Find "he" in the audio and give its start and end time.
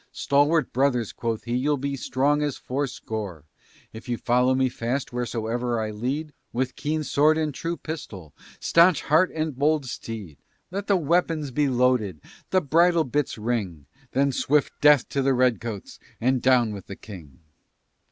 1.43-1.53